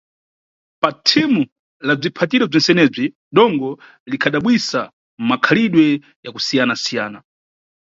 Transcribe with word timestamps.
Pa 0.81 0.89
thimu 1.07 1.41
la 1.87 1.93
bziphatiziro 1.99 2.45
bzentsenebzi 2.49 3.05
dongo 3.37 3.69
likhadabwisa 4.11 4.79
mmakhalidwe 5.21 5.85
ya 6.23 6.29
kusiyana-siyana. 6.35 7.19